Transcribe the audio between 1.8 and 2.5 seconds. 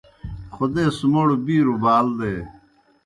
بال دے۔